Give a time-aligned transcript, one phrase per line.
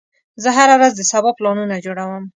[0.43, 2.23] زه هره ورځ د سبا پلانونه جوړوم.